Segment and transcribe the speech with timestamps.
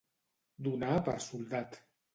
[0.69, 1.83] Donar per soldat.